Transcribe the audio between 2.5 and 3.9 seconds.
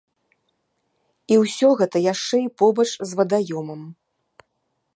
побач з вадаёмам.